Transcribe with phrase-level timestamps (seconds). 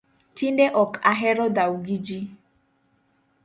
[0.35, 2.27] Tinde ok ahero dhao gi jii